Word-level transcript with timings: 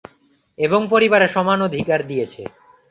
এবং 0.59 0.81
পরিবারে 0.93 1.27
সমান 1.35 1.59
অধিকার 1.67 1.99
দিয়েছে। 2.07 2.41